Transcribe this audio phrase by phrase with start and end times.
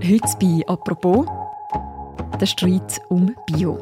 [0.00, 1.26] Heute bei «Apropos»
[2.40, 3.78] der Streit um Bio.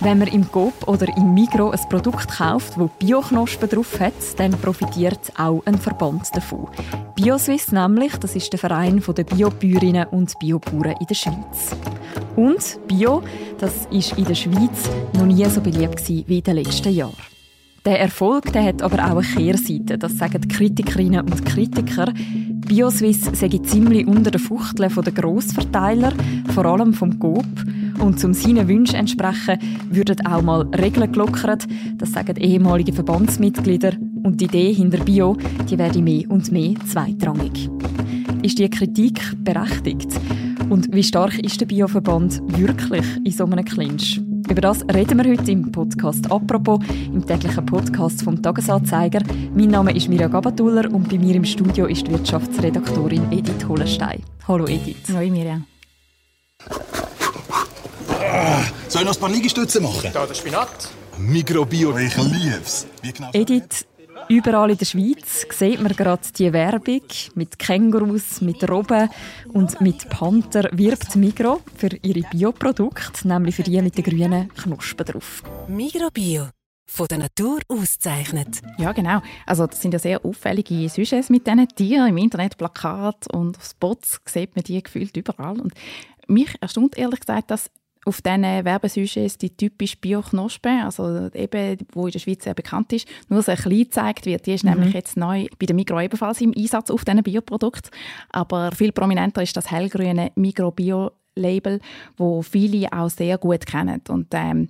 [0.00, 4.52] Wenn man im Coop oder im Migro ein Produkt kauft, wo Bioknospen drauf hat, dann
[4.52, 6.68] profitiert auch ein Verband davon.
[7.14, 11.76] BioSwiss nämlich, das ist der Verein der Biobäuerinnen und Biobauern in der Schweiz.
[12.34, 13.22] Und Bio,
[13.58, 17.14] das ist in der Schweiz noch nie so beliebt wie in den letzten Jahren.
[17.84, 22.12] Der Erfolg der hat aber auch eine Kehrseite, das sagen die Kritikerinnen und Kritiker.
[22.68, 26.12] BioSwiss sei ziemlich unter den Fuchteln der Grossverteiler,
[26.54, 27.46] vor allem vom Coop.
[27.98, 29.58] Und zum seinen Wünschen entsprechen
[29.90, 31.66] würden auch mal Regeln gelockert.
[31.96, 33.94] Das sagen ehemalige Verbandsmitglieder.
[34.22, 35.36] Und die Idee hinter Bio,
[35.68, 37.70] die werde mehr und mehr zweitrangig.
[38.42, 40.08] Ist die Kritik berechtigt?
[40.68, 44.20] Und wie stark ist der Bioverband wirklich in so einem Clinch?
[44.50, 46.80] Über das reden wir heute im Podcast «Apropos»,
[47.12, 49.20] im täglichen Podcast vom «Tagesanzeiger».
[49.54, 54.22] Mein Name ist Mirja Gabatuller und bei mir im Studio ist die Wirtschaftsredaktorin Edith Hollenstein.
[54.48, 54.96] Hallo Edith.
[55.12, 55.60] Hallo Mirja.
[58.88, 60.10] Soll ich noch ein paar Liegestütze machen?
[60.14, 60.88] Da der Spinat.
[61.18, 62.86] Mikrobio, ich lieb's.
[63.02, 63.86] Wie genau Edith,
[64.28, 67.02] überall in der Schweiz sieht man gerade die Werbung
[67.34, 69.08] mit Kängurus, mit Robben
[69.52, 75.06] und mit Panther wirbt Migro für ihre Bioprodukte, nämlich für die mit den grünen Knospen
[75.06, 75.42] drauf.
[75.68, 76.48] Mikrobio.
[76.90, 78.62] Von der Natur auszeichnet.
[78.78, 79.20] Ja, genau.
[79.44, 82.08] Also das sind ja sehr auffällige Sujets mit diesen Tieren.
[82.08, 85.60] Im Internet, Plakat und Spots sieht man die gefühlt überall.
[85.60, 85.74] Und
[86.28, 87.70] mich erstaunt ehrlich gesagt, dass
[88.08, 93.06] auf diesen Werbesujets die typische Bio-Knospe, also eben, wo in der Schweiz sehr bekannt ist,
[93.28, 94.46] nur so ein klein gezeigt wird.
[94.46, 94.70] Die ist mhm.
[94.70, 97.90] nämlich jetzt neu bei der Migro ebenfalls im Einsatz auf diesen Bioprodukten.
[98.30, 101.80] Aber viel prominenter ist das hellgrüne Migro Bio Label,
[102.16, 104.00] wo viele auch sehr gut kennen.
[104.08, 104.68] Und ähm,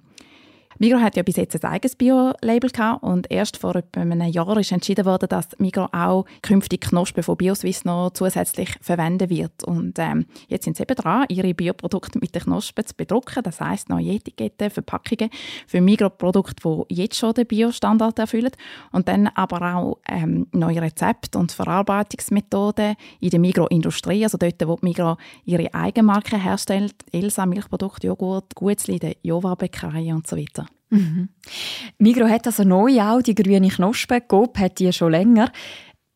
[0.80, 4.70] Migro hat ja bis jetzt ein eigenes Bio-Label und erst vor etwa einem Jahr ist
[4.70, 9.64] entschieden worden, dass Migro auch künftig Knospen von BioSwiss noch zusätzlich verwenden wird.
[9.64, 13.42] Und ähm, jetzt sind sie eben dran, ihre Bioprodukte mit den Knospen zu bedrucken.
[13.42, 15.30] Das heißt neue Etiketten, Verpackungen
[15.66, 18.52] für Migro-Produkte, die jetzt schon den Bio-Standard erfüllen.
[18.92, 24.78] Und dann aber auch ähm, neue Rezepte und Verarbeitungsmethoden in der Migro-Industrie, also dort, wo
[24.82, 30.67] Migro ihre Eigenmarke herstellt, Elsa Milchprodukte, Joghurt, Gutzli, Jova-Bäckerei und so weiter.
[30.90, 31.28] Mhm.
[31.98, 35.52] Migro hat also neu auch die grüne Knospe, Coop hat die schon länger.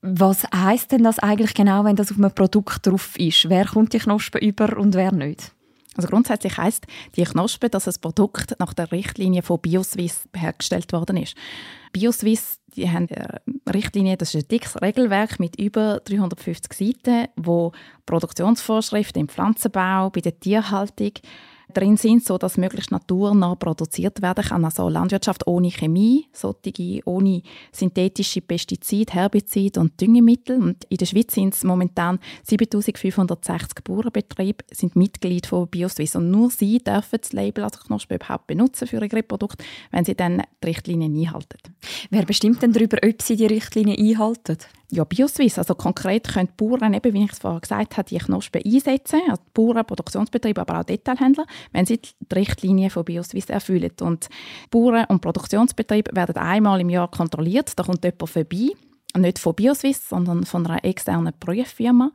[0.00, 3.48] Was heißt denn das eigentlich genau, wenn das auf einem Produkt drauf ist?
[3.48, 5.52] Wer kommt die Knospe über und wer nicht?
[5.94, 11.18] Also grundsätzlich heißt die Knospe, dass das Produkt nach der Richtlinie von BioSwiss hergestellt worden
[11.18, 11.36] ist.
[11.92, 13.40] BioSwiss die haben eine
[13.72, 17.72] Richtlinie, das ist ein dickes Regelwerk mit über 350 Seiten, wo
[18.06, 21.12] Produktionsvorschriften im Pflanzenbau, bei der Tierhaltung,
[21.72, 24.64] drin sind, so dass möglichst naturnah produziert werden kann.
[24.64, 30.60] Also Landwirtschaft ohne Chemie, solche ohne synthetische Pestizide, Herbizide und Düngemittel.
[30.60, 36.50] Und in der Schweiz sind es momentan 7560 Bauernbetriebe sind Mitglied von BioSwiss und nur
[36.50, 40.66] sie dürfen das Label als Knospe überhaupt benutzen für ihre Produkte, wenn sie dann die
[40.66, 41.74] Richtlinien einhalten.
[42.10, 44.58] Wer bestimmt denn darüber, ob sie die Richtlinien einhalten?
[44.94, 45.56] Ja, BioSwiss.
[45.56, 49.22] Also konkret können die Bauern, eben, wie ich es vorher gesagt habe, die Knospen einsetzen.
[49.26, 53.92] Also Bauern, Produktionsbetriebe, aber auch Detailhändler, wenn sie die Richtlinien von BioSwiss erfüllen.
[54.02, 54.28] Und
[54.70, 57.72] Bauern und Produktionsbetriebe werden einmal im Jahr kontrolliert.
[57.74, 58.68] Da kommt jemand vorbei.
[59.16, 62.10] Nicht von BioSwiss, sondern von einer externen Prüffirma.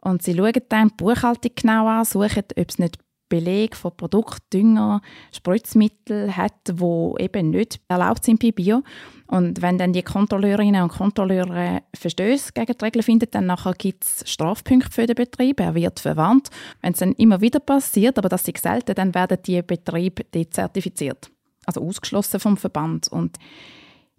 [0.00, 2.98] Und sie schauen dann die Buchhaltung genau an, suchen, ob es nicht
[3.30, 5.00] Beleg von Produkt, Dünger,
[5.32, 8.82] Spritzmittel hat, wo eben nicht erlaubt sind bei Bio.
[9.28, 14.24] Und wenn dann die Kontrolleurinnen und Kontrolleure Verstöße gegen die Regeln finden, dann gibt es
[14.30, 15.60] Strafpunkte für den Betrieb.
[15.60, 16.50] Er wird verwandt.
[16.82, 21.30] Wenn es dann immer wieder passiert, aber das ist selten, dann werden die Betriebe dezertifiziert.
[21.64, 23.08] Also ausgeschlossen vom Verband.
[23.08, 23.38] Und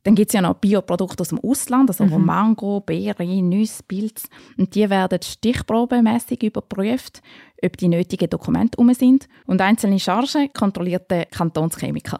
[0.03, 2.25] dann gibt es ja noch Bioprodukte aus dem Ausland, also mhm.
[2.25, 4.28] Mango, Beeren, Nüsse, Pilze.
[4.57, 7.22] Und die werden stichprobenmässig überprüft,
[7.63, 9.28] ob die nötigen Dokumente um sind.
[9.45, 12.19] Und einzelne Chargen kontrolliert der Kantonschemiker.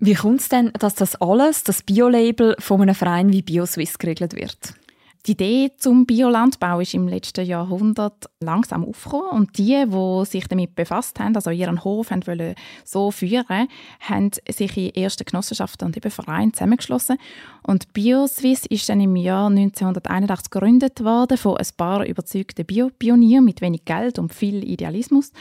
[0.00, 4.34] Wie kommt es denn, dass das alles, das Biolabel von einem Verein wie BioSwiss geregelt
[4.34, 4.74] wird?
[5.26, 10.74] Die Idee zum Biolandbau ist im letzten Jahrhundert langsam aufgekommen und die, die sich damit
[10.74, 12.54] befasst haben, also ihren Hof haben wollen
[12.84, 13.68] so führen,
[14.00, 17.18] haben sich in ersten Genossenschaften und eben Vereinen zusammengeschlossen.
[17.62, 23.60] Und BioSwiss ist dann im Jahr 1981 gegründet worden von ein paar überzeugten Biopionieren mit
[23.60, 25.32] wenig Geld und viel Idealismus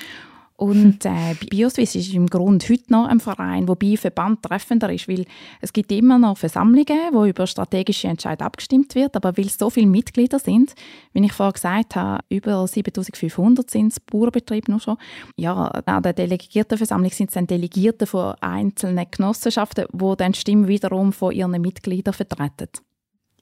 [0.57, 5.25] und äh, BioSwiss ist im Grunde heute noch ein Verein, wobei Verband treffender ist, weil
[5.61, 9.85] es gibt immer noch Versammlungen, wo über strategische Entscheidungen abgestimmt wird, aber weil so viele
[9.85, 10.73] Mitglieder sind,
[11.13, 14.97] wie ich vorher gesagt habe, über 7500 sind es Bauernbetriebe noch schon.
[15.35, 20.67] Ja, an der Delegiertenversammlung sind es dann Delegierte von einzelnen Genossenschaften, die dann die Stimme
[20.67, 22.69] wiederum von ihren Mitgliedern vertreten.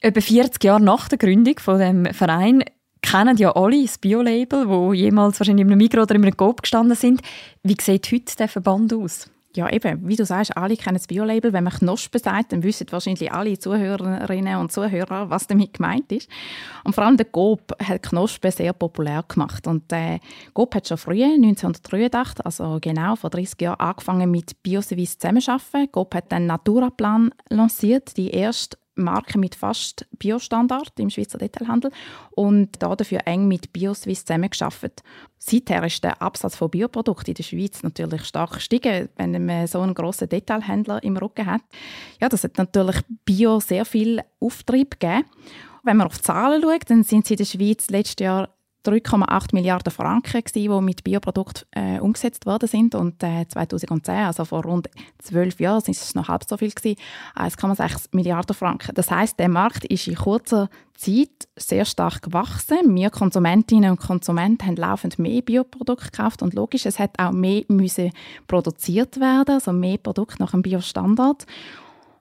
[0.01, 2.63] Etwa 40 Jahre nach der Gründung von dem Verein
[3.05, 6.63] kennen ja alle das Bio-Label, wo jemals wahrscheinlich in einem Mikro oder in einem Coop
[6.63, 7.21] gestanden sind.
[7.63, 9.29] Wie sieht heute der Verband aus?
[9.55, 11.53] Ja, eben, wie du sagst, alle kennen das Bio-Label.
[11.53, 16.29] Wenn man Knospe sagt, dann wissen wahrscheinlich alle Zuhörerinnen und Zuhörer, was damit gemeint ist.
[16.83, 19.65] Und vor allem der GOP hat Knospe sehr populär gemacht.
[19.65, 20.19] Und der
[20.53, 25.91] GOP hat schon früh, 1983, also genau vor 30 Jahren, angefangen mit Bioservice zusammenzuarbeiten.
[25.91, 31.91] GOP hat dann Naturaplan lanciert, die erste Marke mit fast Biostandard im Schweizer Detailhandel
[32.31, 35.03] und dafür eng mit BioSwiss zusammengearbeitet.
[35.37, 39.81] Seither ist der Absatz von Bioprodukten in der Schweiz natürlich stark gestiegen, wenn man so
[39.81, 41.61] einen grossen Detailhändler im Rücken hat.
[42.19, 45.25] Ja, das hat natürlich Bio sehr viel Auftrieb gegeben.
[45.83, 48.49] Wenn man auf die Zahlen schaut, dann sind sie in der Schweiz letztes Jahr
[48.85, 52.95] 3,8 Milliarden Franken, die mit Bioprodukten äh, umgesetzt worden sind.
[52.95, 54.89] Und äh, 2010, also vor rund
[55.19, 56.99] zwölf Jahren, sind es noch halb so viel gewesen,
[57.35, 58.93] 1,6 Milliarden Franken.
[58.95, 62.95] Das heißt, der Markt ist in kurzer Zeit sehr stark gewachsen.
[62.95, 67.63] Wir Konsumentinnen und Konsumenten haben laufend mehr Bioprodukte gekauft und logisch, es hat auch mehr
[67.67, 68.11] müssen
[68.47, 71.45] produziert werden, also mehr Produkte nach einem Biostandard.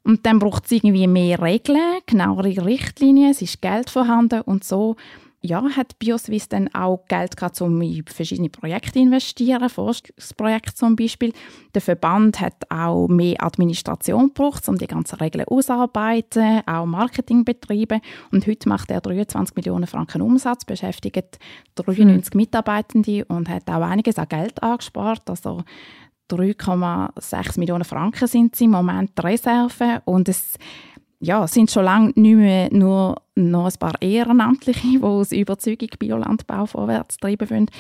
[0.02, 4.96] Und dann braucht es irgendwie mehr Regeln, genauere Richtlinien, es ist Geld vorhanden und so
[5.44, 10.96] ja, hat BioSwiss dann auch Geld gehabt, um in verschiedene Projekte zu investieren, Forschungsprojekte zum
[10.96, 11.35] Beispiel.
[11.75, 18.00] Der Verband hat auch mehr Administration gebraucht, um die ganzen Regeln auszuarbeiten, auch Marketing betreiben.
[18.32, 21.38] Und heute macht er 23 Millionen Franken Umsatz, beschäftigt
[21.75, 22.38] 93 hm.
[22.38, 25.29] Mitarbeitende und hat auch einiges an Geld angespart.
[25.29, 25.62] Also
[26.31, 30.56] 3,6 Millionen Franken sind sie im Moment Reserve und es
[31.25, 36.67] ja, sind schon lange nicht mehr nur noch ein paar Ehrenamtliche, die aus Überzeugung Biolandbau
[36.67, 37.71] vorwärts treiben wollen.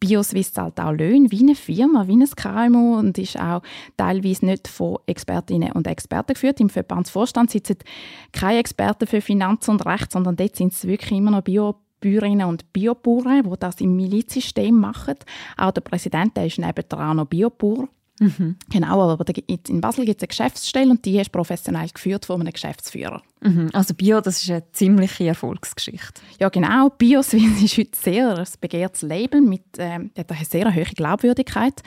[0.00, 3.62] BioSwiss zahlt auch Löhne wie eine Firma, wie ein KMU und ist auch
[3.96, 6.60] teilweise nicht von Expertinnen und Experten geführt.
[6.60, 7.78] Im Verbandsvorstand sitzen
[8.32, 12.46] keine Experten für Finanz und Recht, sondern dort sind es wirklich immer noch Bio Bäuerinnen
[12.46, 15.16] und Biobauern, die das im Milizsystem machen.
[15.56, 17.88] Auch der Präsident der ist nebendran noch Biobauer.
[18.20, 18.56] Mhm.
[18.70, 22.52] Genau, aber in Basel gibt es eine Geschäftsstelle und die ist professionell geführt von einem
[22.52, 23.22] Geschäftsführer.
[23.40, 23.70] Mhm.
[23.72, 26.20] Also Bio, das ist eine ziemliche Erfolgsgeschichte.
[26.40, 26.90] Ja, genau.
[26.90, 31.82] BioSwiss ist heute sehr ein begehrtes Label mit äh, hat eine sehr hohe Glaubwürdigkeit.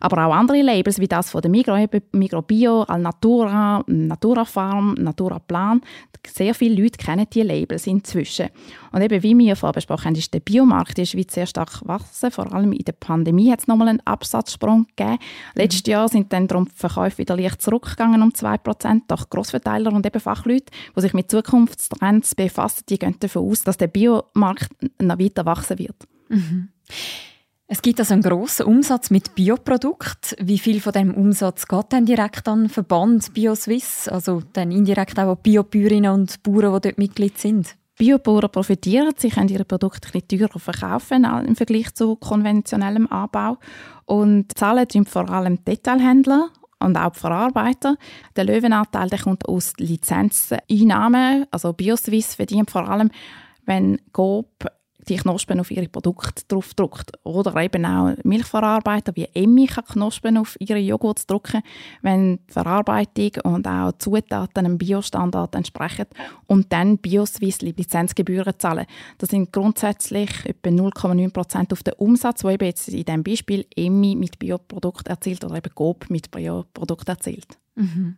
[0.00, 1.76] Aber auch andere Labels wie das von der Migro,
[2.12, 5.80] Migro Bio, Alnatura, Natura Farm, Natura Plan.
[6.26, 8.48] Sehr viele Leute kennen diese Labels inzwischen.
[8.92, 11.80] Und eben, wie wir vorher besprochen haben, ist der Biomarkt in der Schweiz sehr stark
[11.80, 12.30] gewachsen.
[12.30, 15.12] Vor allem in der Pandemie hat es nochmal einen Absatzsprung gegeben.
[15.12, 15.18] Mhm.
[15.54, 19.02] Letztes Jahr sind dann darum die Verkäufe wieder leicht zurückgegangen um 2%.
[19.08, 23.76] Doch Grossverteiler und eben Fachleute, die sich mit Zukunftstrends befassen, die gehen davon aus, dass
[23.76, 24.70] der Biomarkt
[25.00, 25.96] noch weiter wachsen wird.
[26.28, 26.68] Mhm.
[27.68, 30.38] Es gibt also einen grossen Umsatz mit Bioprodukten.
[30.46, 35.18] Wie viel von diesem Umsatz geht dann direkt an den Verband BioSwiss, also dann indirekt
[35.18, 37.74] auch an Biobäuerinnen und Bauern, die dort Mitglied sind?
[37.98, 43.58] Biobauern profitieren, sie können ihre Produkte ein bisschen teurer verkaufen im Vergleich zu konventionellem Anbau
[44.04, 47.96] und zahlen vor allem Detailhändler und auch die Verarbeiter.
[48.36, 53.10] Der Löwenanteil der kommt aus Lizenzeinnahmen, also BioSwiss verdient vor allem,
[53.64, 54.68] wenn Coop
[55.08, 57.12] die Knospen auf ihre Produkte draufdruckt.
[57.24, 61.62] Oder eben auch Milchverarbeiter wie Emmi kann Knospen auf ihre Joghurt drucken,
[62.02, 66.06] wenn die Verarbeitung und auch die Zutaten einem Biostandard entsprechen
[66.46, 68.86] und dann BioSwiss Lizenzgebühren zahlen.
[69.18, 74.16] Das sind grundsätzlich etwa 0,9% auf den Umsatz, wo eben jetzt in diesem Beispiel Emmi
[74.16, 77.58] mit Bioprodukt erzielt oder eben Coop mit Bioprodukt erzielt.
[77.74, 78.16] Mhm.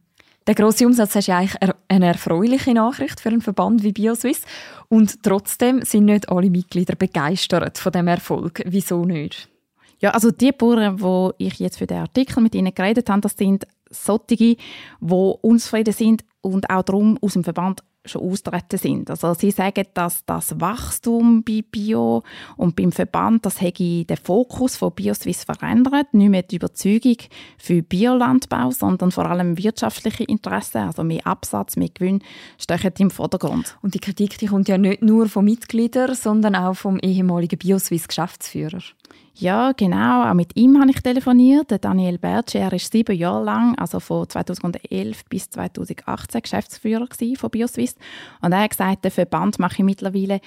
[0.48, 4.44] Der grosse Umsatz ist ja eigentlich eine erfreuliche Nachricht für einen Verband wie BioSwiss.
[4.88, 8.62] Und trotzdem sind nicht alle Mitglieder begeistert von dem Erfolg.
[8.64, 9.50] Wieso nicht?
[10.00, 13.36] Ja, also die Bauern, wo ich jetzt für den Artikel mit ihnen geredet habe, das
[13.36, 14.56] sind solche, die
[15.00, 19.10] unzufrieden sind und auch darum aus dem Verband schon austreten sind.
[19.10, 22.22] Also sie sagen, dass das Wachstum bei Bio
[22.56, 26.14] und beim Verband, das hätte den Fokus von BioSwiss verändert.
[26.14, 27.16] Nicht mehr die Überzeugung
[27.58, 32.22] für Biolandbau, sondern vor allem wirtschaftliche Interessen, also mehr Absatz, mehr Gewinn,
[32.58, 33.76] stehen im Vordergrund.
[33.82, 38.82] Und die Kritik die kommt ja nicht nur von Mitgliedern, sondern auch vom ehemaligen BioSwiss-Geschäftsführer.
[39.40, 40.28] Ja, genau.
[40.28, 41.72] Auch mit ihm habe ich telefoniert.
[41.80, 47.94] Daniel Bertschi, er ist sieben Jahre lang, also von 2011 bis 2018 Geschäftsführer von BioSwiss.
[48.42, 50.40] Und er hat gesagt, der Verband mache mittlerweile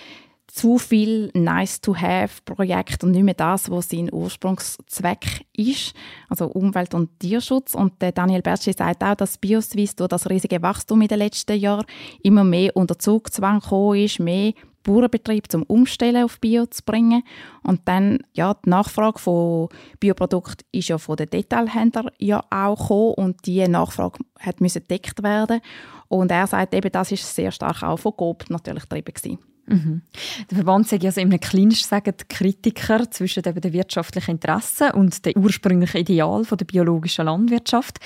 [0.47, 5.93] zu viel Nice-to-have-Projekt und nicht mehr das, was sein Ursprungszweck ist,
[6.27, 7.73] also Umwelt- und Tierschutz.
[7.73, 11.57] Und der Daniel Bertschi sagt auch, dass BioSwiss durch das riesige Wachstum in den letzten
[11.57, 11.85] Jahren
[12.23, 14.51] immer mehr unter Zugzwang gekommen ist, mehr
[14.83, 17.23] Bauernbetrieb zum Umstellen auf Bio zu bringen.
[17.63, 19.69] Und dann, ja, die Nachfrage von
[19.99, 25.23] Bioprodukten ist ja von den Detailhändlern ja auch gekommen und diese Nachfrage hat müssen gedeckt
[25.23, 25.61] werden.
[26.07, 29.39] Und er sagt eben, das ist sehr stark auch von GOP natürlich getrieben gewesen.
[29.67, 30.01] Mhm.
[30.49, 35.41] Der Verband sagt also im Klinisch sagen die Kritiker zwischen den wirtschaftlichen Interessen und dem
[35.41, 37.99] ursprünglichen Ideal der biologischen Landwirtschaft.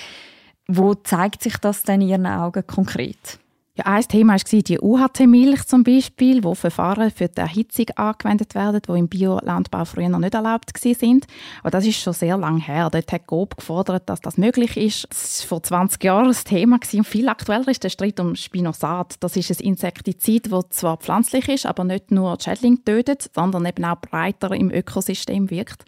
[0.67, 3.39] Wo zeigt sich das denn in Ihren Augen konkret?
[3.77, 8.79] Ja, ein Thema war die UHT-Milch zum Beispiel, wo Verfahren für die Erhitzung angewendet werden,
[8.88, 11.27] die im Biolandbau früher noch nicht erlaubt sind.
[11.60, 12.89] Aber das ist schon sehr lange her.
[12.89, 15.08] Dort hat GOB gefordert, dass das möglich ist.
[15.10, 19.17] Das war vor 20 Jahren ein Thema und viel aktueller ist der Streit um Spinosat.
[19.20, 23.84] Das ist ein Insektizid, das zwar pflanzlich ist, aber nicht nur Schädlinge tötet, sondern eben
[23.84, 25.84] auch breiter im Ökosystem wirkt.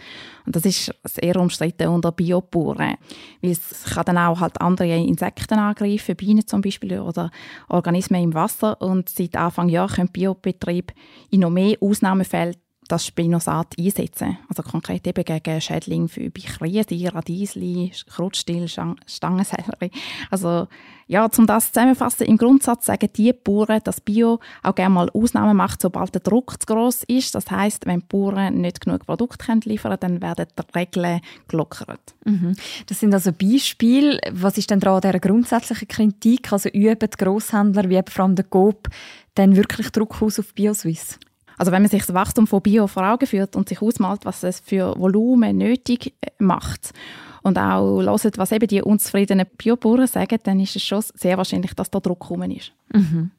[0.46, 2.96] Und das ist sehr umstritten unter Biobauern,
[3.42, 7.32] weil es kann dann auch halt andere Insekten angreifen, Bienen zum Beispiel oder
[7.78, 10.94] Organismen im Wasser und seit Anfang Jahr können Biobetriebe
[11.30, 12.56] in noch mehr Ausnahmefällen
[12.88, 14.38] das Spinosat einsetzen.
[14.50, 19.92] Also konkret eben gegen Schädlinge wie Krise, Radiesli, Krutstill, Stangensellerie.
[20.32, 20.68] Also
[21.10, 25.56] ja, um das zusammenzufassen, im Grundsatz sagen die Bauern, dass Bio auch gerne mal Ausnahmen
[25.56, 27.34] macht, sobald der Druck zu gross ist.
[27.34, 32.14] Das heißt, wenn die Bauern nicht genug Produkte liefern können, dann werden die Regeln gelockert.
[32.26, 32.56] Mhm.
[32.88, 34.20] Das sind also Beispiele.
[34.32, 36.52] Was ist denn daran dieser grundsätzlichen Kritik?
[36.52, 38.90] Also üben die Grosshändler wie vor allem der Coop
[39.36, 41.20] dann wirklich Druck aus auf BioSwiss?
[41.58, 44.44] Also wenn man sich das Wachstum von Bio vor Augen führt und sich ausmalt, was
[44.44, 46.94] es für Volumen nötig macht
[47.42, 51.74] und auch hört, was eben die unzufriedenen Biobauern sagen, dann ist es schon sehr wahrscheinlich,
[51.74, 52.72] dass da Druck gekommen ist.
[52.94, 53.32] Mhm.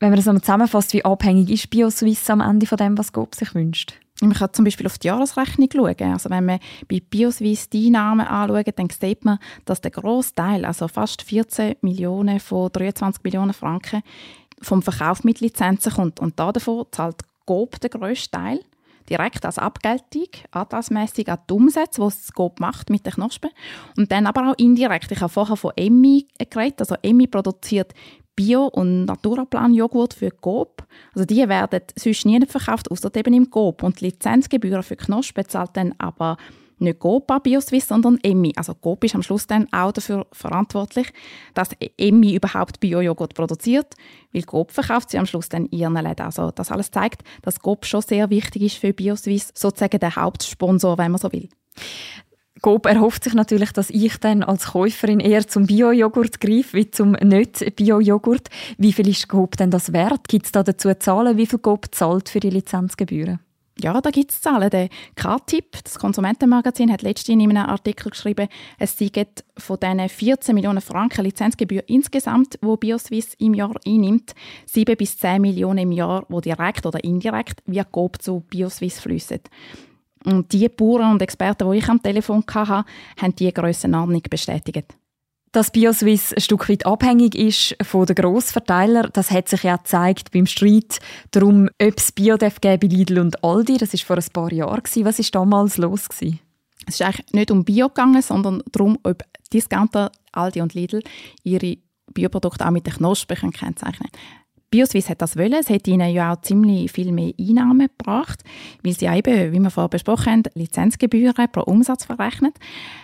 [0.00, 3.36] Wenn man das einmal zusammenfasst, wie abhängig ist BioSwiss am Ende von dem, was Gott
[3.36, 3.94] sich wünscht?
[4.20, 6.12] Man kann zum Beispiel auf die Jahresrechnung schauen.
[6.12, 10.64] Also wenn man bei BioSwiss die Einnahmen anschaut, dann sieht man, dass der grosse Teil,
[10.64, 14.02] also fast 14 Millionen von 23 Millionen Franken,
[14.62, 16.20] vom Verkauf mit Lizenzen kommt.
[16.20, 18.60] Und davon zahlt GOB den grössten Teil
[19.08, 23.50] direkt als Abgeltung, anteilsmässig an die Umsätze, die das GOB macht mit den Knospen.
[23.96, 25.10] Und dann aber auch indirekt.
[25.10, 26.80] Ich habe vorher von Emmi geredet.
[26.80, 27.92] Also Emmi produziert
[28.34, 30.84] Bio- und Naturaplan-Joghurt für GOB.
[31.14, 33.82] Also die werden sonst nie verkauft, außer eben im GOB.
[33.82, 36.36] Und die Lizenzgebühren für Knospen zahlt dann aber
[36.82, 38.52] nicht Copa BioSwiss, sondern Emmi.
[38.56, 41.12] Also Coop ist am Schluss dann auch dafür verantwortlich,
[41.54, 43.94] dass Emmi überhaupt Bio-Joghurt produziert,
[44.32, 46.26] weil Coop verkauft sie am Schluss dann ihren Läden.
[46.26, 50.98] Also das alles zeigt, dass Coop schon sehr wichtig ist für BioSwiss, sozusagen der Hauptsponsor,
[50.98, 51.48] wenn man so will.
[52.62, 57.12] Coop erhofft sich natürlich, dass ich dann als Käuferin eher zum Bio-Joghurt greife, wie zum
[57.12, 58.48] nicht-Bio-Joghurt.
[58.78, 60.28] Wie viel ist Coop denn das wert?
[60.28, 63.40] Gibt es da dazu Zahlen, wie viel Coop zahlt für die Lizenzgebühren?
[63.82, 64.70] Ja, da gibt es Zahlen.
[64.70, 68.48] Der K-Tipp, das Konsumentenmagazin, hat letztens in einem Artikel geschrieben,
[68.78, 69.26] es seien
[69.58, 74.34] von diesen 14 Millionen Franken Lizenzgebühr insgesamt, wo BioSwiss im Jahr einnimmt,
[74.66, 79.40] 7 bis 10 Millionen im Jahr, wo direkt oder indirekt via GOB zu BioSwiss fließen.
[80.26, 82.84] Und die Bauern und Experten, die ich am Telefon hatte,
[83.20, 84.94] haben diese Grössenordnung bestätigt.
[85.52, 90.30] Dass BioSwiss ein Stück weit abhängig ist von den Grossverteilern, das hat sich ja gezeigt
[90.30, 90.98] beim Streit
[91.30, 93.76] darum, ob es Biodef bei Lidl und Aldi.
[93.76, 94.82] Das war vor ein paar Jahren.
[94.82, 96.08] Was war damals los?
[96.86, 101.02] Es ist eigentlich nicht um Bio gegangen, sondern darum, ob Discounter, Aldi und Lidl
[101.44, 101.76] ihre
[102.14, 104.41] Bioprodukte auch mit den Knospen kennzeichnen können.
[104.72, 105.52] BioSwiss hat das wollen.
[105.52, 108.42] Es hat ihnen ja auch ziemlich viel mehr Einnahmen gebracht,
[108.82, 112.56] weil sie eben, wie wir vorher besprochen haben, Lizenzgebühren pro Umsatz verrechnet.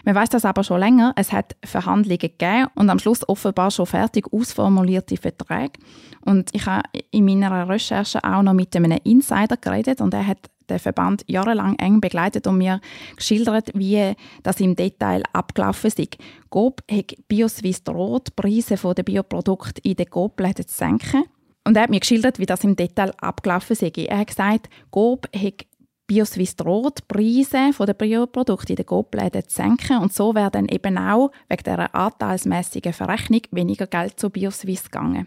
[0.05, 1.13] Man weiß das aber schon länger.
[1.17, 5.75] Es hat Verhandlungen gegeben und am Schluss offenbar schon fertig ausformulierte Verträge.
[6.23, 10.51] Und ich habe in meiner Recherche auch noch mit einem Insider geredet und er hat
[10.71, 12.81] den Verband jahrelang eng begleitet und mir
[13.17, 16.17] geschildert, wie das im Detail abgelaufen ist.
[16.49, 21.25] GOB hat BioSwiss droht, Preise der Bioprodukte in den GOB-Läden zu senken.
[21.69, 23.93] Und er hat mir geschildert, wie das im Detail abgelaufen sei.
[23.95, 25.67] Er hat gesagt, GOB hat
[26.07, 30.97] BioSwiss droht, Preise der Bioprodukte in den GOB-Läden zu senken und so wäre dann eben
[30.97, 35.27] auch wegen dieser anteilsmäßigen Verrechnung weniger Geld zu BioSwiss gegangen.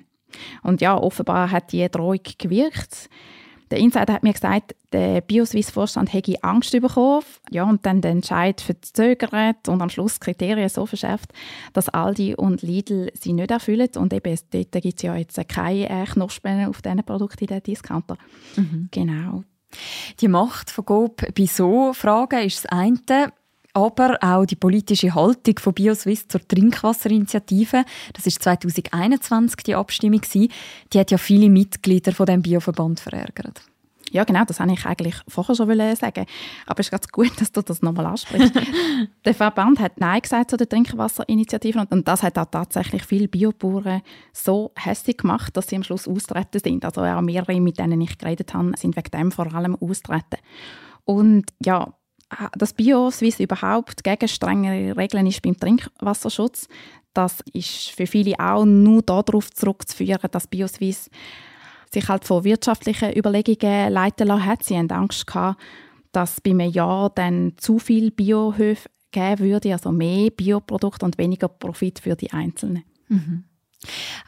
[0.63, 3.12] Und ja, offenbar hat die Drohung gewirkt.
[3.72, 8.60] Der Insider hat mir gesagt, der BioSwiss-Vorstand hätte Angst bekommen ja, und dann den Entscheid
[8.60, 11.32] verzögert und am Schluss Kriterien so verschärft,
[11.72, 13.90] dass Aldi und Lidl sie nicht erfüllen.
[13.96, 17.63] Und eben, dort gibt es ja jetzt keine äh, Knospen auf diesen Produkten in den
[17.63, 18.18] Discounter.
[18.58, 18.90] Mhm.
[18.92, 19.44] Genau.
[20.20, 23.32] Die Macht von GOP bei so Fragen ist das eine.
[23.74, 31.00] Aber auch die politische Haltung von BioSwiss zur Trinkwasserinitiative, das ist 2021 die Abstimmung die
[31.00, 33.62] hat ja viele Mitglieder von dem Bioverband verärgert.
[34.12, 36.25] Ja, genau, das wollte ich eigentlich vorher schon sagen.
[36.66, 38.54] Aber es ist ganz gut, dass du das nochmal ansprichst.
[39.25, 44.01] der Verband hat Nein gesagt zu der Trinkwasserinitiative und das hat auch tatsächlich viele Biobauern
[44.34, 46.84] so hässlich gemacht, dass sie am Schluss austreten sind.
[46.84, 50.40] Also auch mehrere, mit denen ich geredet habe, sind wegen dem vor allem austreten.
[51.06, 51.94] Und ja,
[52.57, 56.67] dass BioSwiss überhaupt gegen strengere Regeln ist beim Trinkwasserschutz,
[57.13, 61.09] das ist für viele auch nur darauf zurückzuführen, dass BioSwiss
[61.91, 64.63] sich halt von wirtschaftlichen Überlegungen leiten lassen hat.
[64.63, 65.61] Sie haben Angst gehabt,
[66.13, 71.50] dass bei einem Jahr dann zu viel Biohöfe geben würde, also mehr Bioprodukte und weniger
[71.50, 72.83] Profit für die Einzelnen.
[73.09, 73.43] Mhm.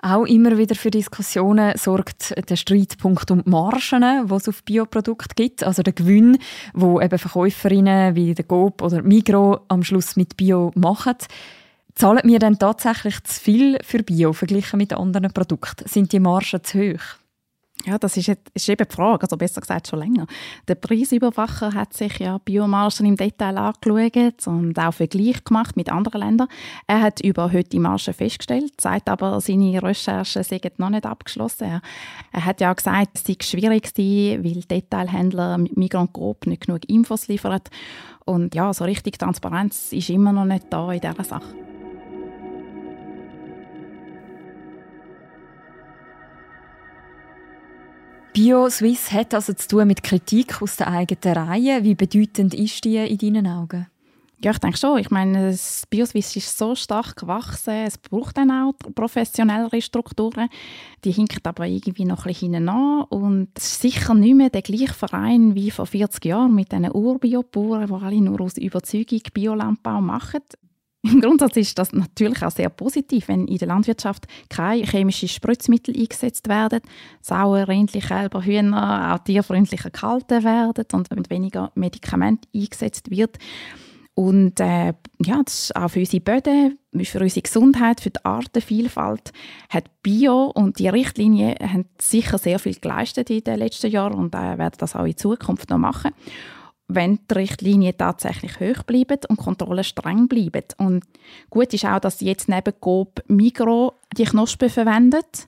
[0.01, 5.36] Auch immer wieder für Diskussionen sorgt der Streitpunkt um die Margen, die es auf Bioprodukte
[5.36, 6.39] gibt, also der Gewinn,
[6.74, 11.15] wo eben Verkäuferinnen wie der Coop oder Migro am Schluss mit Bio machen.
[11.95, 15.88] Zahlen wir denn tatsächlich zu viel für Bio verglichen mit anderen Produkten?
[15.88, 17.23] Sind die Margen zu hoch?
[17.86, 20.25] Ja, das ist, ist eben die Frage, also besser gesagt schon länger.
[20.70, 26.22] Der Preisüberwacher hat sich ja Biomargen im Detail angeschaut und auch Vergleich gemacht mit anderen
[26.22, 26.48] Ländern.
[26.88, 31.66] Er hat über heute Margen festgestellt, sagt aber, seine Recherchen seien noch nicht abgeschlossen.
[31.66, 31.82] Er,
[32.32, 36.68] er hat ja auch gesagt, es sei schwierig sei, weil Detailhändler mit Migrant Coop nicht
[36.68, 37.60] genug Infos liefern.
[38.25, 41.73] Und ja, so richtig Transparenz ist immer noch nicht da in dieser Sache.
[48.44, 51.82] BioSwiss hat also zu tun mit Kritik aus der eigenen Reihe.
[51.86, 53.88] Wie bedeutend ist die in deinen Augen?
[54.44, 55.00] Ja, ich denke schon.
[55.00, 60.50] Ich meine, das BioSwiss ist so stark gewachsen, es braucht dann auch professionellere Strukturen.
[61.06, 63.04] Die hinken aber irgendwie noch ein bisschen an.
[63.04, 66.92] Und es ist sicher nicht mehr der gleiche Verein wie vor 40 Jahren mit diesen
[66.92, 70.42] Urbiobauern, die alle nur aus Überzeugung Biolandbau machen.
[71.05, 75.93] Im Grundsatz ist das natürlich auch sehr positiv, wenn in der Landwirtschaft keine chemischen Spritzmittel
[76.00, 76.79] eingesetzt werden,
[77.22, 83.38] Sauer, Rindli, Kälber, Hühner auch tierfreundlicher gehalten werden und wenn weniger Medikament eingesetzt wird.
[84.15, 84.93] Und äh,
[85.25, 89.33] ja, das ist auch für unsere Böden, für unsere Gesundheit, für die Artenvielfalt
[89.69, 94.36] hat Bio und die Richtlinien haben sicher sehr viel geleistet in den letzten Jahren und
[94.36, 96.12] äh, werden das auch in Zukunft noch machen
[96.88, 100.66] wenn die Richtlinien tatsächlich hoch bleiben und Kontrollen streng bleiben.
[100.78, 101.04] Und
[101.50, 105.48] gut ist auch, dass jetzt neben Coop Migro die Knospen verwendet.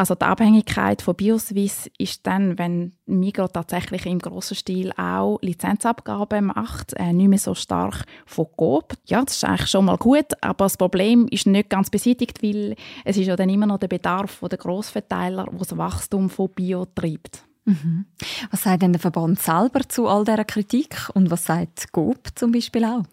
[0.00, 6.46] Also die Abhängigkeit von Bioswiss ist dann, wenn Migro tatsächlich im grossen Stil auch Lizenzabgaben
[6.46, 8.94] macht, äh, nicht mehr so stark von Coop.
[9.06, 12.76] Ja, das ist eigentlich schon mal gut, aber das Problem ist nicht ganz beseitigt, weil
[13.04, 16.86] es ist ja dann immer noch der Bedarf der Grossverteiler, der das Wachstum von Bio
[16.94, 17.44] treibt.
[17.70, 18.06] Mhm.
[18.50, 22.52] Was sagt denn der Verband selber zu all dieser Kritik und was sagt GOP zum
[22.52, 23.04] Beispiel auch?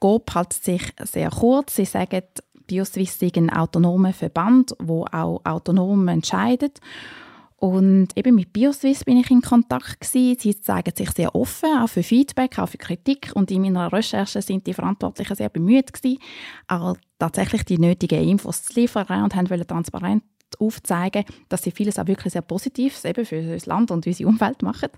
[0.00, 1.76] GOP hält sich sehr kurz.
[1.76, 2.22] Sie sagen,
[2.66, 6.80] BioSwiss ist ein autonomer Verband, wo auch autonom entscheidet.
[7.56, 10.38] Und eben mit BioSwiss bin ich in Kontakt gewesen.
[10.38, 13.30] Sie zeigen sich sehr offen, auch für Feedback, auch für Kritik.
[13.34, 16.18] Und in meiner Recherche sind die Verantwortlichen sehr bemüht gewesen,
[16.68, 20.24] auch tatsächlich die nötigen Infos zu liefern und haben transparent
[20.58, 24.62] aufzeigen, dass sie vieles auch wirklich sehr Positives eben für das Land und unsere Umwelt
[24.62, 24.90] machen.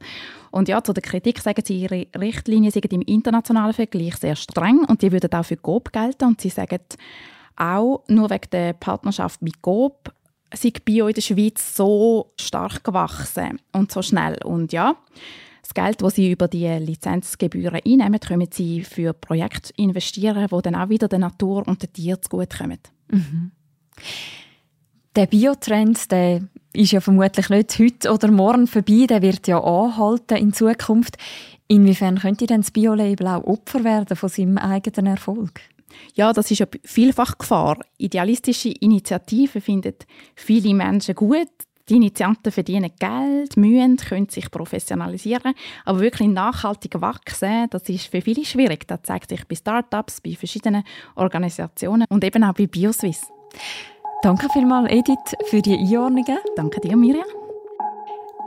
[0.50, 4.84] Und ja, zu der Kritik sagen sie, ihre Richtlinien sind im internationalen Vergleich sehr streng
[4.86, 6.24] und die würden auch für GOP gelten.
[6.24, 6.80] Und sie sagen
[7.56, 10.12] auch, nur wegen der Partnerschaft mit GOP
[10.54, 14.38] sei Bio in der Schweiz so stark gewachsen und so schnell.
[14.44, 14.96] Und ja,
[15.62, 20.76] das Geld, das sie über die Lizenzgebühren einnehmen, können sie für Projekte investieren, die dann
[20.76, 22.78] auch wieder der Natur und den Tieren zugutekommen.
[23.10, 23.50] Mhm.
[25.16, 26.42] Der Biotrend, der
[26.74, 31.16] ist ja vermutlich nicht heute oder morgen vorbei, der wird ja anhalten in Zukunft.
[31.68, 35.62] Inwiefern könnte denn das Bio-Label auch Opfer werden von seinem eigenen Erfolg?
[36.14, 37.78] Ja, das ist ja vielfach Gefahr.
[37.96, 39.94] Idealistische Initiativen finden
[40.34, 41.48] viele Menschen gut.
[41.88, 45.54] Die Initianten verdienen Geld, mühen, können sich professionalisieren,
[45.86, 48.86] aber wirklich nachhaltig wachsen, das ist für viele schwierig.
[48.86, 53.22] Das zeigt sich bei Startups, bei verschiedenen Organisationen und eben auch bei BioSwiss.
[54.22, 56.38] Danke vielmals, Edith, für die Einordnungen.
[56.56, 57.26] Danke dir, Miriam.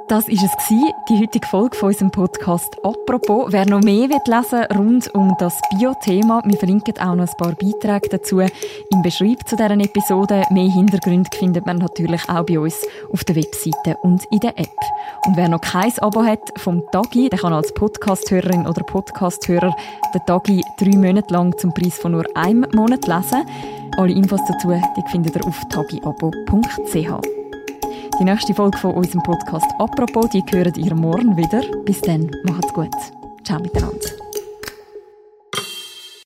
[0.10, 0.67] Das war es,
[1.08, 3.51] die heutige Folge von unserem Podcast «Apropos».
[3.51, 7.53] Wer noch mehr wird lesen rund um das Bio-Thema, wir verlinken auch noch ein paar
[7.53, 10.45] Beiträge dazu im Beschreib zu deren Episode.
[10.49, 12.75] Mehr Hintergründe findet man natürlich auch bei uns
[13.13, 14.79] auf der Webseite und in der App.
[15.27, 19.75] Und wer noch kein Abo hat vom Tagi, der kann als Podcasthörerin oder Podcasthörer
[20.15, 23.45] den Tagi drei Monate lang zum Preis von nur einem Monat lesen.
[23.97, 27.39] Alle Infos dazu die findet ihr auf tagiabo.ch.
[28.19, 31.62] Die nächste Folge von unserem Podcast «Apropos», die hören ihr morgen wieder.
[31.86, 32.93] Bis dann, macht's gut.
[33.43, 34.18] Ciao miteinander.